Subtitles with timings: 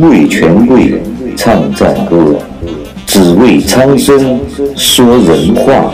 [0.00, 1.00] 为权贵
[1.36, 2.38] 唱赞歌，
[3.06, 4.38] 只为苍生
[4.76, 5.92] 说人话。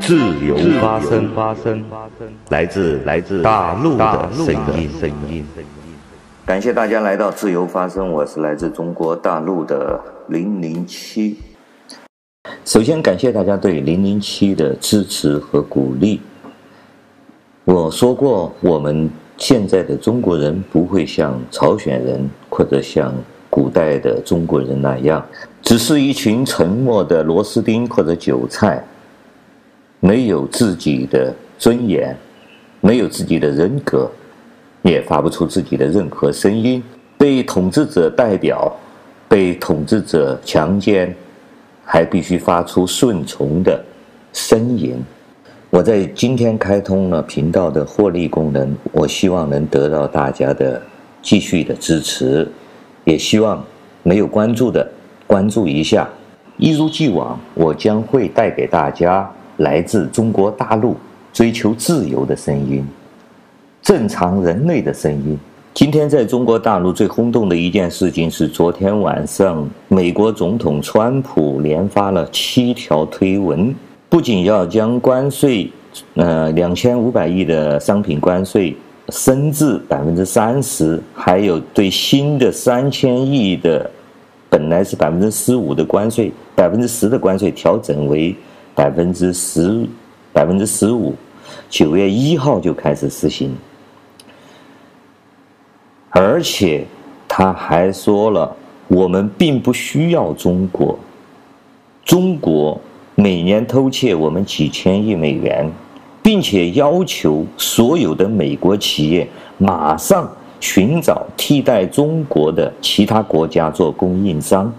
[0.00, 0.16] 自
[0.46, 1.84] 由发声，发声，
[2.48, 5.44] 来自来自大陆的声音，声音。
[6.46, 11.36] 感谢大家来到自由发声，我是来自中国大陆的零零七。
[12.64, 16.20] 首先感谢大家对零零七的支持和鼓励。
[17.64, 23.12] 我说过，我们现在的中国人不会像朝鲜人或者像
[23.50, 25.24] 古代的中国人那样，
[25.62, 28.82] 只是一群沉默的螺丝钉或者韭菜，
[30.00, 32.16] 没有自己的尊严，
[32.80, 34.10] 没有自己的人格，
[34.82, 36.82] 也发不出自己的任何声音，
[37.16, 38.74] 被统治者代表，
[39.28, 41.14] 被统治者强奸，
[41.84, 43.82] 还必须发出顺从的
[44.32, 44.96] 呻吟。
[45.76, 50.80] 我在今天开通了频道的获利功能，我希望能得到大家的
[51.20, 52.50] 继续的支持，
[53.04, 53.62] 也希望
[54.02, 54.90] 没有关注的
[55.26, 56.08] 关注一下。
[56.56, 60.96] 一如既往，我将会带给大家来自中国大陆
[61.30, 62.82] 追求自由的声音，
[63.82, 65.38] 正常人类的声音。
[65.74, 73.74] 今天在中国大陆最轰动的一件事情是，昨天晚上美国总统川普连发了七条推文。
[74.08, 75.70] 不仅要将关税，
[76.14, 78.74] 呃，两千五百亿的商品关税
[79.08, 83.90] 升至百分之三十，还有对新的三千亿的，
[84.48, 88.34] 本来是百分之十五的关税，百分之十的关税调整为
[88.76, 89.84] 百分之十，
[90.32, 91.12] 百分之十五，
[91.68, 93.54] 九月一号就开始实行。
[96.10, 96.86] 而且
[97.26, 100.96] 他还说了，我们并不需要中国，
[102.04, 102.80] 中国。
[103.18, 105.66] 每年偷窃我们几千亿美元，
[106.22, 114.70] 并且要求所有的美国企业马上寻找替代中国的其他国家做供应商，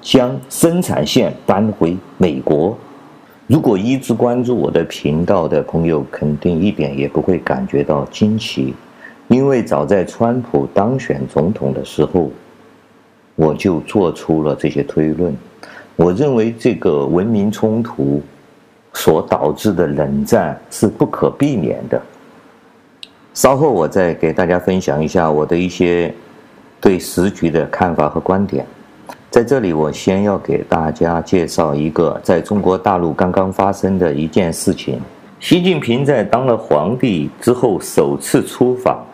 [0.00, 2.74] 将生产线搬回美国。
[3.46, 8.72] 如果一直关注我的频道的朋友，肯定一点也不会感觉到惊奇，
[9.28, 12.30] 因为早在川普当选总统的时候，
[13.36, 15.36] 我就做出了这些推论。
[15.96, 18.20] 我认为这个文明冲突
[18.94, 22.00] 所导致的冷战是不可避免的。
[23.32, 26.12] 稍后我再给大家分享一下我的一些
[26.80, 28.64] 对时局的看法和观点。
[29.30, 35.00] 在这里，我先要给大家介绍一个在中国大陆刚刚发生的一件事情：
[35.40, 39.04] 习近平在当了皇帝之后首次出访，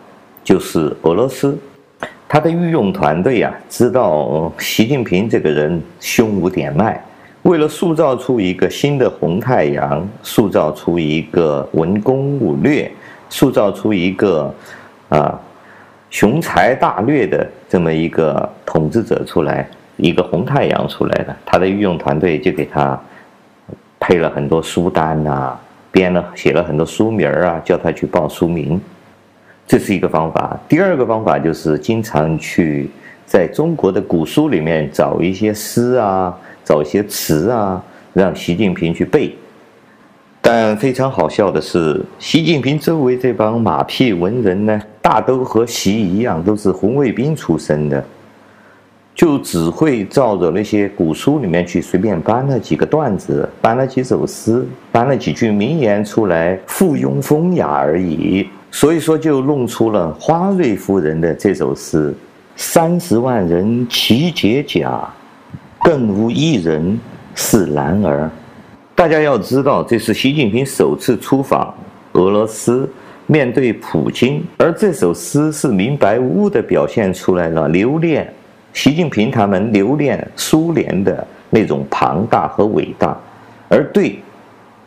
[0.43, 1.57] 就是俄罗斯。
[2.27, 7.03] 他的御用团队啊，知道习近平这个人胸无点脉，
[7.41, 12.89] 为了塑造出一个新的红太阳，塑造出一个文攻武略，
[13.29, 14.53] 塑造出一个
[15.09, 15.37] 啊
[16.09, 22.97] 雄才大略的这么一个统治者出来，一个红太阳出来了，他的御用团队就给他
[23.99, 25.59] 配了很多书单啊，
[25.91, 28.79] 编了写了很多书名啊，叫他去报书名。
[29.71, 30.59] 这是一个方法。
[30.67, 32.89] 第二个方法就是经常去
[33.25, 37.81] 在中国的古书里面找一些诗啊，找一些词啊，
[38.11, 39.33] 让习近平去背。
[40.41, 48.03] 但非常好笑的是，习近平周围这帮马屁文人呢，大都和习一样，都是红卫兵出身的，
[49.15, 58.49] 就只会照着那些古书里面去随便搬了几个段子，搬了几首诗，搬了几句名言出来，附庸风雅而已。
[58.73, 62.13] 所以说，就弄出了花瑞夫人的这首诗
[62.55, 65.07] ：“三十万人齐解甲，
[65.83, 66.97] 更无一人
[67.35, 68.31] 是男儿。”
[68.95, 71.73] 大家要知道，这是习近平首次出访
[72.13, 72.89] 俄罗斯，
[73.27, 78.33] 面对普京，而这首诗是明白无误地表现出来了留恋
[78.71, 83.17] 习近平他们留恋苏联的那种庞大和伟大，
[83.67, 84.17] 而对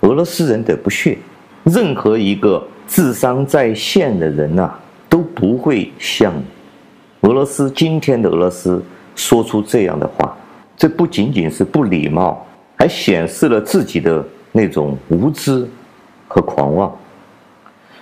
[0.01, 1.19] 俄罗斯人的不屑。
[1.65, 2.67] 任何一个。
[2.87, 4.73] 智商在线的人呐、
[5.09, 6.33] 都不会像
[7.23, 8.83] 俄罗斯今天的俄罗斯
[9.17, 10.37] 说出这样的话。
[10.77, 12.45] 这不仅仅是不礼貌，
[12.77, 15.67] 还显示了自己的那种无知
[16.27, 16.93] 和狂妄。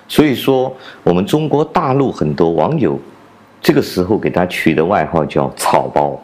[0.09, 2.99] 所以说，我们中国大陆很多网友
[3.61, 6.21] 这个时候给他取的外号叫“草包”。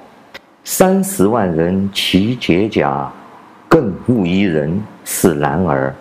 [0.64, 3.10] 三十万人齐解甲，
[3.68, 5.94] 更无一人是男儿。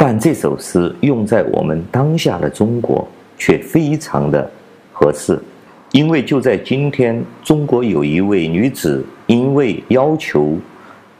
[0.00, 3.06] 但这首诗用在我们当下的中国
[3.36, 4.48] 却非常的
[4.92, 5.36] 合适，
[5.90, 10.56] 因为就在今天，中国有一位女子因为要求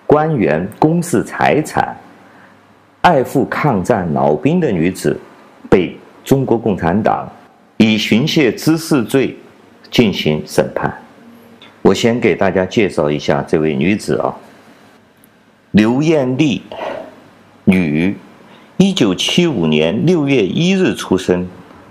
[0.06, 1.94] 官员公示财产、
[3.00, 5.19] 爱护抗战老兵的女子，
[5.69, 7.28] 被中国共产党
[7.78, 9.36] 以寻衅滋事罪
[9.90, 10.96] 进行审判。
[11.82, 14.32] 我先给大家介绍一下这位女子啊，
[15.72, 16.62] 刘艳丽，
[17.64, 18.16] 女，
[18.80, 21.44] 一九七五年六月一日出生，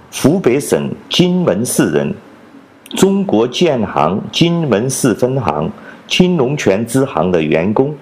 [0.09, 2.15] 湖北省荆门市人，
[2.95, 5.69] 中国建行荆门市分行
[6.07, 7.93] 金龙泉支行的员工，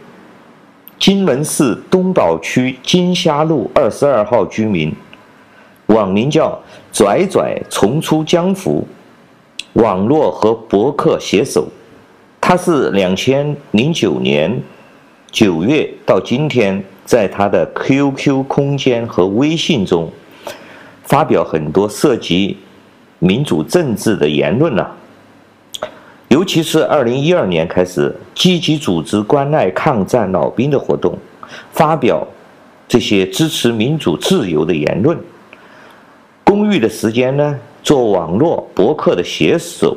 [1.00, 4.94] 荆门市东宝区金虾路二十二号居民。
[5.88, 6.62] 网名叫
[6.94, 8.88] “拽拽重出江湖”，
[9.74, 11.68] 网络和博客写手。
[12.40, 14.62] 他是两千零九年
[15.32, 20.12] 九月到今天，在他的 QQ 空间和微信中
[21.04, 22.58] 发表很多涉及
[23.20, 24.96] 民主政治的言论了。
[26.30, 31.18] 尤其是二零一二年开始，积极组织关爱抗战老兵的活动，
[31.72, 32.28] 发表
[32.88, 35.18] 这些支持民主自由的言论。
[36.44, 39.96] 公寓的时间呢，做网络博客的写手。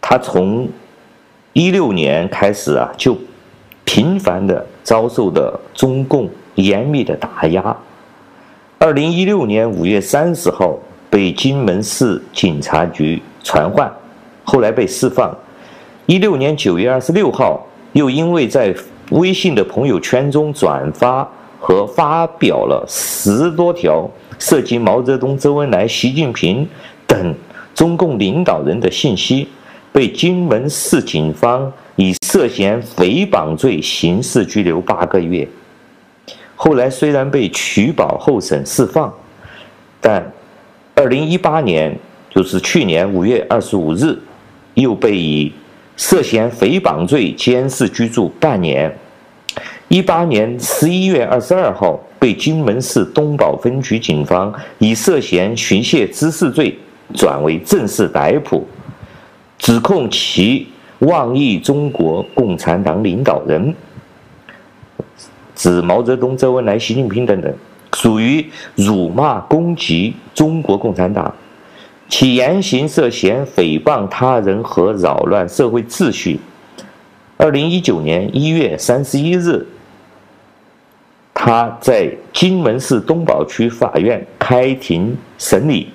[0.00, 0.68] 他从
[1.52, 3.16] 一六年开始啊，就
[3.84, 7.76] 频繁的遭受的中共严密的打压。
[8.78, 10.76] 二零一六年五月三十号
[11.08, 13.92] 被荆门市警察局传唤，
[14.44, 15.36] 后来被释放。
[16.06, 18.74] 一六年九月二十六号，又因为在
[19.10, 21.28] 微信的朋友圈中转发。
[21.66, 24.06] 和发表了十多条
[24.38, 26.68] 涉及毛泽东、周恩来、习近平
[27.06, 27.34] 等
[27.74, 29.48] 中共领导人的信息，
[29.94, 35.46] 被荆门市警方以涉嫌诽谤罪刑事拘留八个月。
[36.56, 39.14] 后来虽然被取保候审释放，
[40.00, 40.32] 但
[40.96, 41.96] 二零一八年，
[42.28, 44.18] 就是去年五月二十五日，
[44.74, 45.52] 又被以
[45.96, 48.92] 涉嫌诽谤罪监视居住半年。
[49.86, 56.76] 一八年十一月二十二号，被荆门市东宝分局警方以涉嫌寻衅滋事罪
[57.14, 58.66] 转为正式逮捕，
[59.64, 60.66] 指控其
[60.98, 63.74] 妄议中国共产党领导人，
[65.56, 67.50] 指毛泽东、周恩来、习近平等等，
[67.94, 68.44] 属于
[68.74, 71.34] 辱骂攻击中国共产党，
[72.10, 76.38] 其言行涉嫌诽谤他人和扰乱社会秩序。
[77.38, 79.66] 二零一九年一月三十一日。
[81.32, 85.88] 他在荆门市东宝区法院开庭审理。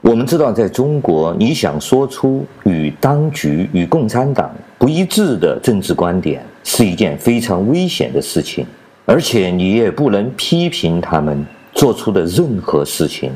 [0.00, 4.48] 我们知道，在中国，你想说出与当局、与共产党
[4.78, 8.64] 不一致的政治观点，是一件非常危险的事情。
[9.04, 13.32] 而且，你也不能批评他们做出的任何事情。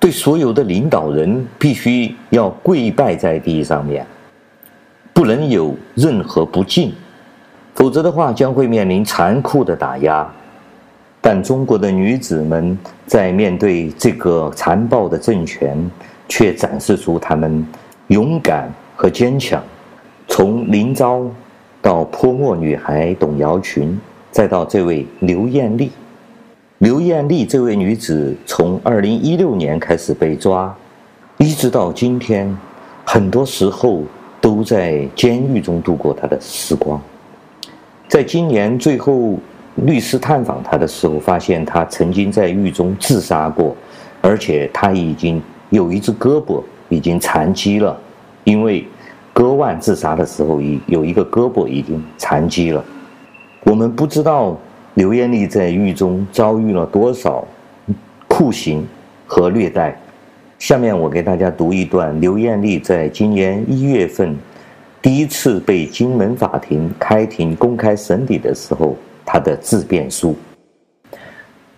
[0.00, 4.04] 对所有的领导人，必须要跪拜在地上面，
[5.12, 6.92] 不能有任何不敬，
[7.74, 10.28] 否则的话，将会面临残酷的打压。
[11.22, 12.76] 但中国的女子们
[13.06, 15.78] 在面对这个残暴的政权，
[16.28, 17.66] 却展示出她们
[18.06, 19.62] 勇敢和坚强。
[20.26, 21.28] 从林昭
[21.82, 24.00] 到泼墨女孩董瑶群，
[24.30, 25.92] 再到这位刘艳丽。
[26.78, 30.74] 刘艳丽这位女子从二零一六年开始被抓，
[31.36, 32.56] 一直到今天，
[33.04, 34.04] 很多时候
[34.40, 36.98] 都在监狱中度过她的时光。
[38.08, 39.38] 在今年最后。
[39.76, 43.74] 律师探访他的时候，发现他曾经在狱中自杀过，
[44.20, 45.40] 而且他已经
[45.70, 47.98] 有一只胳膊已经残疾了，
[48.44, 48.84] 因为
[49.32, 52.84] 割腕自杀的时候，已有一个胳膊已经残疾了。
[53.64, 54.58] 我们不知道
[54.94, 57.46] 刘艳丽在狱中遭遇了多少
[58.26, 58.86] 酷刑
[59.26, 59.96] 和虐待。
[60.58, 64.36] 下面我给大家读一段刘艳丽在今年一月份
[65.00, 68.94] 第一次被荆门法庭开庭公开审理的时候。
[69.24, 70.36] 他的自辩书。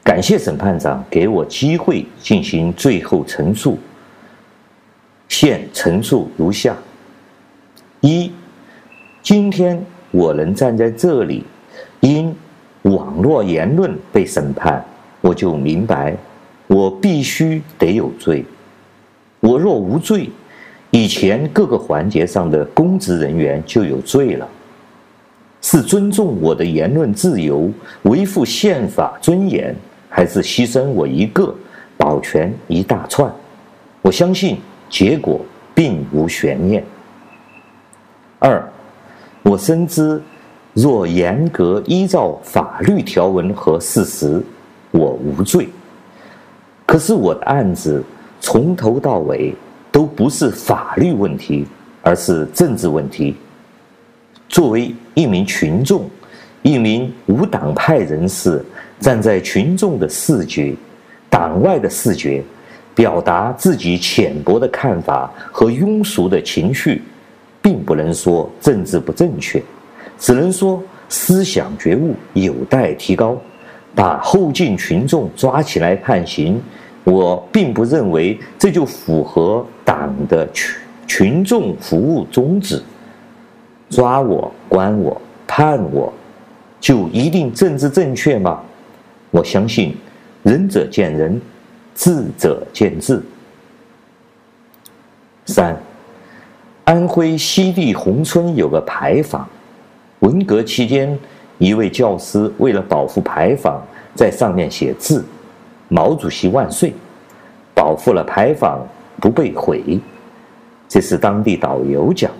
[0.04, 3.78] 感谢审判长给我机会进行最后陈述。
[5.28, 6.76] 现陈述如下：
[8.00, 8.32] 一，
[9.22, 11.44] 今天我能站在这里，
[12.00, 12.34] 因
[12.82, 14.84] 网络言论被审判，
[15.20, 16.16] 我就明白，
[16.66, 18.44] 我必须得有罪。
[19.40, 20.28] 我若无罪，
[20.90, 24.48] 以前各个环节上的公职人员就有罪了。
[25.62, 27.70] 是尊重我的言论自由，
[28.02, 29.74] 维护宪法尊严，
[30.08, 31.54] 还是牺牲我一个，
[31.96, 33.32] 保全一大串？
[34.02, 34.58] 我相信
[34.90, 35.40] 结果
[35.72, 36.84] 并无悬念。
[38.40, 38.68] 二，
[39.44, 40.20] 我深知，
[40.74, 44.42] 若严格依照法律条文和事实，
[44.90, 45.68] 我无罪。
[46.84, 48.02] 可是我的案子
[48.40, 49.54] 从头到尾
[49.92, 51.64] 都不是法律问题，
[52.02, 53.36] 而是政治问题。
[54.52, 56.04] 作为一名群众，
[56.60, 58.62] 一名无党派人士，
[59.00, 60.74] 站在群众的视觉、
[61.30, 62.44] 党外的视觉，
[62.94, 67.00] 表达自己浅薄的看法和庸俗的情绪，
[67.62, 69.60] 并不能说政治不正确，
[70.18, 73.40] 只能说思想觉悟有待提高。
[73.94, 76.62] 把后进群众抓起来判刑，
[77.04, 82.82] 我并不认为这就符合党的群群众服务宗旨。
[83.92, 86.10] 抓我、关我、判我，
[86.80, 88.62] 就一定政治正确吗？
[89.30, 89.94] 我相信，
[90.42, 91.38] 仁者见仁，
[91.94, 93.22] 智者见智。
[95.44, 95.78] 三，
[96.84, 99.46] 安徽西递宏村有个牌坊，
[100.20, 101.18] 文革期间，
[101.58, 103.78] 一位教师为了保护牌坊，
[104.14, 105.22] 在上面写字
[105.88, 106.94] ：“毛主席万岁”，
[107.74, 108.80] 保护了牌坊
[109.20, 110.00] 不被毁。
[110.88, 112.30] 这是当地导游讲。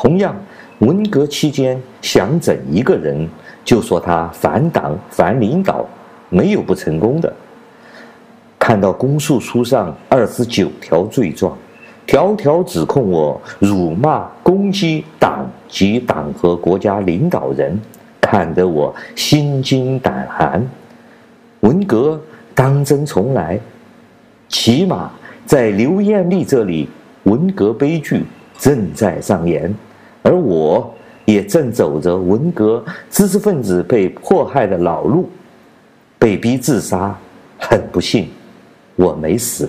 [0.00, 0.32] 同样，
[0.78, 3.28] 文革期间想整一个人，
[3.64, 5.84] 就说他反党反领导，
[6.28, 7.34] 没有不成功的。
[8.60, 11.58] 看到公诉书上二十九条罪状。
[12.06, 17.76] 条条指控我辱骂、攻击党及党和国家领导人，
[18.20, 20.64] 看得我心惊胆寒。
[21.60, 22.18] 文革
[22.54, 23.58] 当真重来？
[24.48, 25.10] 起码
[25.44, 26.88] 在刘艳丽这里，
[27.24, 28.24] 文革悲剧
[28.56, 29.74] 正在上演，
[30.22, 30.94] 而我
[31.24, 35.28] 也正走着文革知识分子被迫害的老路，
[36.18, 37.16] 被逼自杀。
[37.60, 38.28] 很不幸，
[38.94, 39.68] 我没死。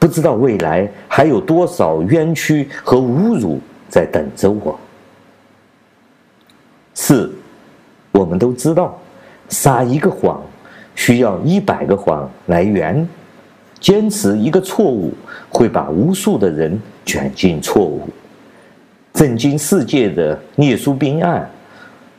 [0.00, 4.78] 不知道未来还有多少冤屈和侮辱在等着我。
[6.92, 7.32] 四，
[8.10, 9.00] 我们都知道，
[9.48, 10.42] 撒一个谎
[10.96, 13.08] 需要一百个谎来圆，
[13.78, 15.14] 坚持一个错误
[15.48, 18.08] 会把无数的人卷进错误。
[19.14, 21.48] 震惊世界的聂书斌案，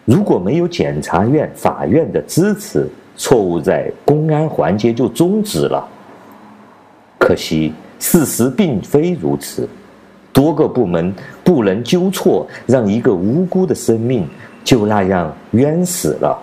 [0.05, 2.87] 如果没有检察院、法院的支持，
[3.17, 5.85] 错误在公安环节就终止了。
[7.19, 9.67] 可惜，事实并非如此。
[10.31, 14.25] 多个部门不能纠错，让一个无辜的生命
[14.63, 16.41] 就那样冤死了；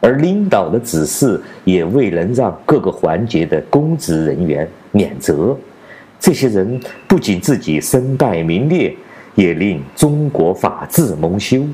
[0.00, 5.54] 而领导的指示也未能让各个环节的公职人员免责。
[6.18, 8.94] 这些人不仅自己身败名裂，
[9.34, 11.64] 也令中国法治蒙羞。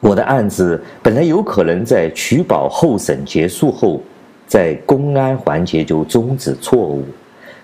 [0.00, 4.02] 我的案子本来有可能在取保候审结束后。
[4.44, 7.06] 在公安环节就终止错误，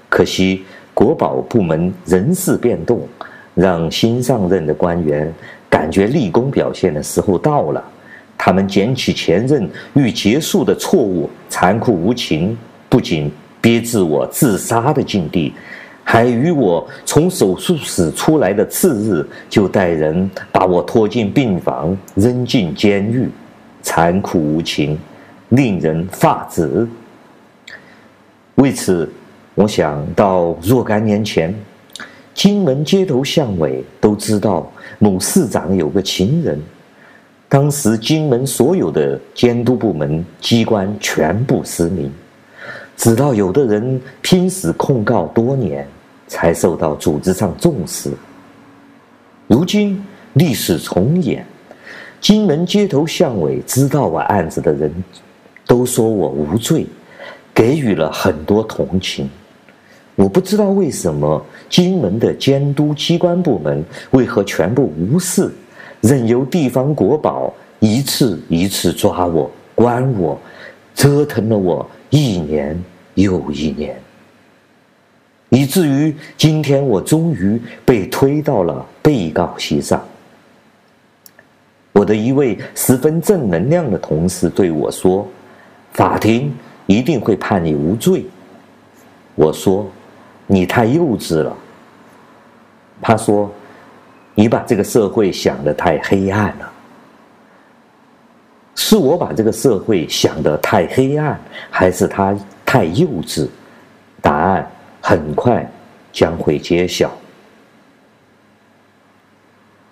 [0.08, 0.64] 可惜
[0.94, 3.06] 国保部门人事变动，
[3.54, 5.30] 让新上任的官员
[5.68, 7.84] 感觉立功表现的时候到了。
[8.38, 12.56] 他们捡起前任欲结束的错误，残酷无情，
[12.88, 15.52] 不仅逼至我自杀的境地，
[16.10, 23.28] 还与我从手术室出来的次日就带人把我拖进病房，扔进监狱，
[23.82, 24.98] 残酷无情。
[25.50, 26.88] 令人发指。
[28.54, 29.10] 为此，
[29.54, 31.54] 我想到若干年前，
[32.32, 36.58] 金门街头巷尾都知道某市长有个情人。
[37.50, 42.10] 当时金门所有的监督部门机关全部失明，
[42.96, 45.86] 直到有的人拼死控告多年，
[46.28, 48.12] 才受到组织上重视。
[49.48, 50.00] 如今
[50.34, 51.44] 历史重演，
[52.20, 54.92] 金门街头巷尾知道我案子的人。
[55.66, 56.86] 都说我无罪，
[57.52, 59.28] 给予了很多同情。
[60.14, 65.52] 我不知道为什么金门的监督机关部门为何全部无视，
[66.00, 70.40] 任由地方国宝一次一次抓我、关我，
[70.94, 72.82] 折腾了我一年
[73.12, 73.94] 又一年，
[75.50, 80.02] 以至于今天我终于被推到了被告席上。
[81.92, 85.26] 我的一位十分正能量的同事对我说。
[85.94, 86.54] 法庭
[86.86, 88.24] 一定会判你无罪。
[89.34, 89.90] 我说，
[90.46, 91.56] 你太幼稚了。
[93.00, 93.50] 他说，
[94.34, 96.72] 你把这个社会想得太黑暗了。
[98.76, 103.48] 是我把这个社会想得太黑暗，还是他太幼稚？
[104.20, 105.70] 答案很快
[106.12, 107.10] 将会揭晓。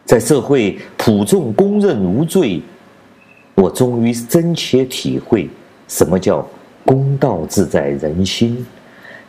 [0.04, 2.62] 在社会普众公认无罪，
[3.54, 5.48] 我终于真切体会。
[5.88, 6.46] 什么叫
[6.84, 8.64] 公道自在人心？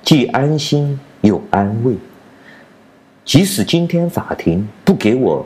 [0.04, 1.96] 既安心又安慰。
[3.26, 5.46] 即使今天法庭不给我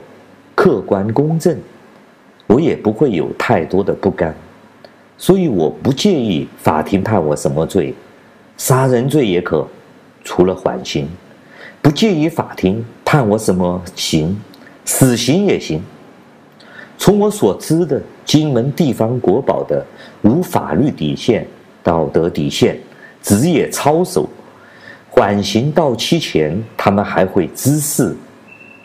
[0.54, 1.58] 客观公正，
[2.48, 4.36] 我也不会有太多的不甘。
[5.18, 7.94] 所以我不介意法庭判我什么罪，
[8.58, 9.68] 杀人罪也可，
[10.24, 11.06] 除了缓刑；
[11.82, 14.40] 不介意法庭判我什么刑，
[14.86, 15.82] 死刑也行。
[16.98, 19.84] 从我所知的金门地方国宝的
[20.22, 21.48] 无法律底线、
[21.82, 22.80] 道德底线，
[23.24, 24.30] 职业操守，
[25.10, 28.16] 缓刑到期前，他们还会滋事。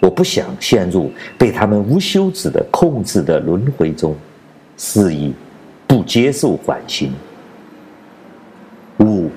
[0.01, 4.15] 我不想陷入被他们无休止的控制的轮回中，
[4.77, 5.35] 是以
[5.87, 7.13] 不接受缓刑。
[9.01, 9.31] 五，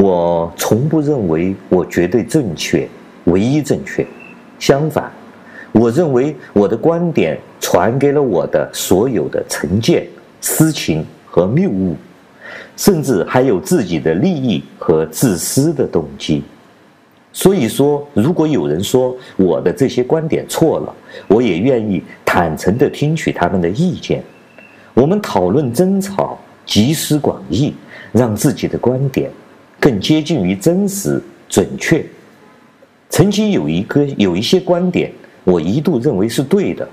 [0.00, 2.88] 我从不认为我绝对正确，
[3.24, 4.06] 唯一正确。
[4.56, 5.10] 相反，
[5.72, 10.06] 我认为我的观点传给了我的所有的成见、
[10.40, 11.96] 私情和谬误，
[12.76, 16.44] 甚至还有自己的利益和自私的动机。
[17.32, 20.94] 所以说，如果有人说我的这些观点错了，
[21.26, 24.22] 我也愿意坦诚地听取他们的意见。
[24.94, 27.74] 我们讨论争吵，集思广益，
[28.12, 29.28] 让自己的观点
[29.80, 32.04] 更接近于真实准确。
[33.10, 35.10] 曾经有一个有一些观点，
[35.44, 36.86] 我一度认为是对的，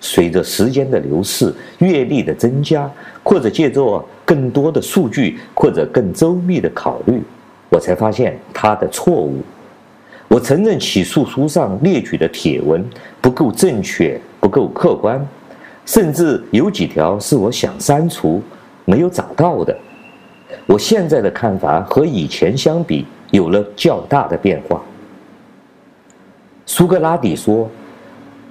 [0.00, 2.90] 随着时间的流逝、阅历的增加，
[3.22, 7.22] 或者借助更多的数据，或者更周密的考虑，
[7.68, 9.40] 我才发现它的错误。
[10.26, 12.84] 我承认起诉书上列举的帖文
[13.20, 15.24] 不够正确，不够客观，
[15.86, 18.42] 甚至有几条是我想删除
[18.84, 19.76] 没有找到的。
[20.66, 24.82] 我现在的看法和以前相比有了较大的变化。
[26.66, 27.68] 苏格拉底说：“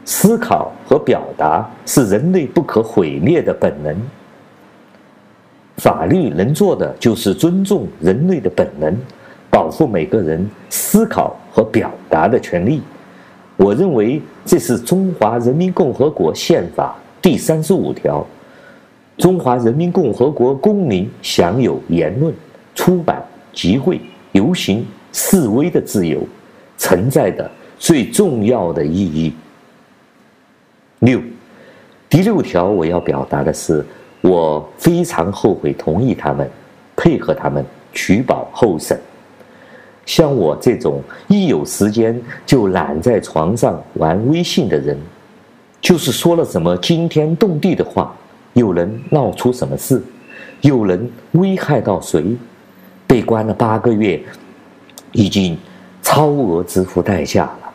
[0.05, 3.95] 思考和表达是人类不可毁灭的本能。
[5.77, 8.95] 法律能做的就是尊重人类的本能。”
[9.51, 12.83] 保护每个人思考和表达的权利，
[13.57, 18.23] 我认为这是中华人民共和国宪法第三十五条：
[19.19, 22.33] 中华人民共和国公民享有言论、
[22.73, 23.21] 出版、
[23.53, 23.99] 集会、
[24.31, 26.25] 游行、示威的自由，
[26.77, 29.33] 存在的最重要的意义。
[30.99, 31.21] 六，
[32.09, 33.85] 第六条我要表达的是，
[34.21, 36.49] 我非常后悔同意他们，
[36.95, 38.97] 配合他们取保候审。
[40.05, 44.97] 像我这种一有时间就懒在床上玩微信的人，
[45.81, 48.15] 就是说了什么惊天动地的话，
[48.59, 50.03] 又能闹出什么事？
[50.61, 52.35] 又能危害到谁？
[53.07, 54.21] 被关了八个月，
[55.13, 55.57] 已经
[56.03, 57.73] 超额支付代价了。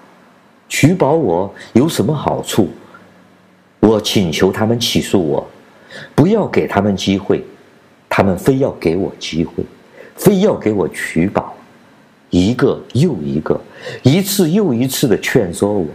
[0.68, 2.68] 取保我有什么好处？
[3.80, 5.46] 我请求他们起诉我，
[6.14, 7.42] 不要给他们机会，
[8.08, 9.64] 他们非要给我机会，
[10.14, 11.54] 非要给我取保。
[12.28, 13.58] 一个又一个，
[14.02, 15.86] 一次又一次的劝说我，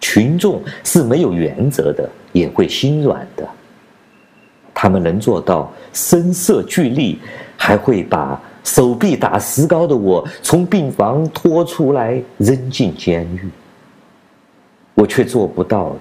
[0.00, 3.46] 群众是没有原则的，也会心软的。
[4.80, 7.18] 他们能做到声色俱厉，
[7.56, 13.48] 还会把手臂打石膏的我从病房拖出来扔进监狱。
[14.94, 15.96] 我却做不到了。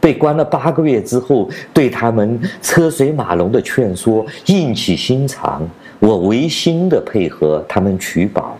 [0.00, 5.68] 被关了八个月之后，对他们车水马龙的劝说硬起心肠，
[5.98, 8.56] 我违心的配合他们取保。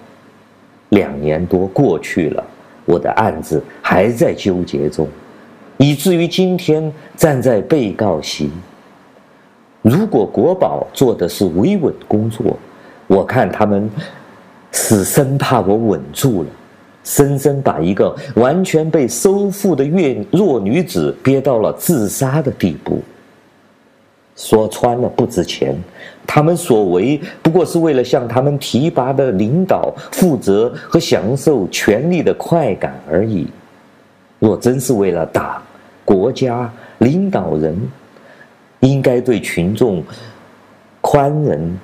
[0.90, 2.44] 两年多过去了，
[2.84, 5.08] 我的案子还在纠结中，
[5.78, 8.50] 以至于今天站在被告席。
[9.88, 12.58] 如果国宝做的是维稳工作，
[13.06, 13.88] 我看他们
[14.70, 16.48] 是生怕我稳住了，
[17.04, 19.82] 生生把一个完全被收复的
[20.30, 23.00] 弱女子憋到了自杀的地步。
[24.36, 25.74] 说穿了不值钱，
[26.26, 33.48] 他们所为不过是为了向他们提拔的领导负责和享受权力的快感而已。
[34.38, 35.60] 若真是为了党、
[36.04, 37.76] 国家、领导人，
[38.80, 40.02] 应该对群众
[41.00, 41.78] 宽仁、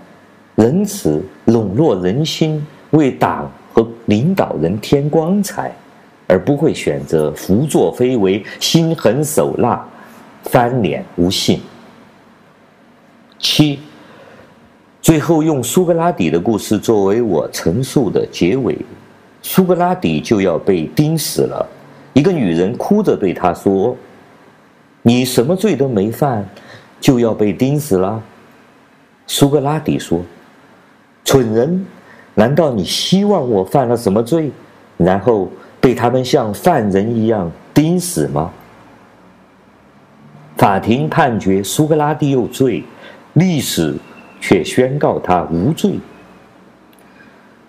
[0.54, 5.72] 仁慈，笼络人心，为党和领导人添光彩，
[6.26, 9.84] 而不会选择胡作非为、心狠手辣、
[10.44, 11.60] 翻脸无信。
[13.38, 13.80] 七，
[15.02, 18.76] 最后用苏格拉底的故事作为我陈述的结尾。
[19.42, 21.68] 苏格拉底就要被钉死了，
[22.14, 23.94] 一个女人哭着对他说
[25.02, 26.48] ：“你什么罪都没犯，
[27.04, 28.22] 就要被钉死了？”
[29.28, 30.22] 苏格拉底说
[31.22, 31.84] ：“蠢人，
[32.34, 34.50] 难道你希望我犯了什么罪，
[34.96, 35.50] 然后
[35.82, 38.50] 被他们像犯人一样钉死吗？”
[40.56, 42.82] 法庭判决苏格拉底有罪。
[43.34, 43.92] 历史
[44.40, 45.98] 却宣告他无罪。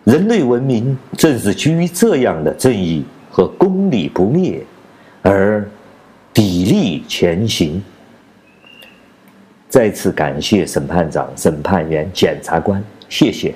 [0.04, 4.64] 人类文明正是基于这样的正义和公理不灭
[5.24, 5.68] 而
[6.36, 7.84] 砥砺前行。
[9.76, 13.54] 再次感谢审判长、审判员、检察官，谢谢。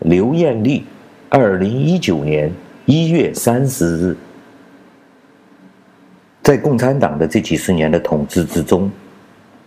[0.00, 0.82] 刘艳丽，
[1.28, 2.50] 二零一九年
[2.86, 4.16] 一月三十日，
[6.42, 8.90] 在共产党的这几十年的统治之中。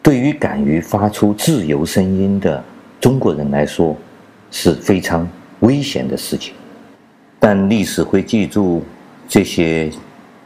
[0.03, 2.61] 对于敢于发出自由声音的
[2.99, 3.95] 中国人来说，
[4.51, 5.25] 是非常
[5.61, 6.53] 危险的事情，
[7.39, 8.83] 但历史会记住
[9.25, 9.89] 这些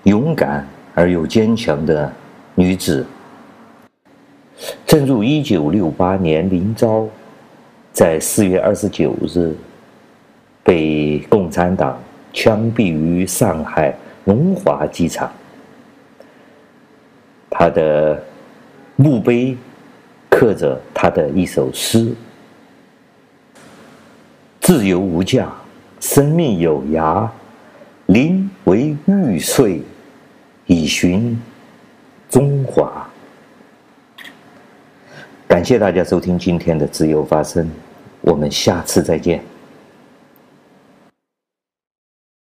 [0.03, 2.13] 勇敢而又坚强的
[2.53, 3.03] 女子。
[4.91, 7.07] 正如一九六八年林昭
[7.93, 9.55] 在四月二十九日
[10.65, 11.97] 被共产党
[12.33, 15.31] 枪毙于上海龙华机场，
[17.49, 18.21] 他的
[18.97, 19.55] 墓碑
[20.29, 22.13] 刻着他的一首诗。
[24.59, 25.49] 自由无价，
[26.01, 27.29] 生命有涯，
[28.07, 29.81] 宁为玉碎，
[30.65, 31.41] 以寻
[32.29, 33.07] 中华。
[35.51, 37.69] 感谢大家收听今天的自由发声，
[38.21, 39.50] 我们下次再见。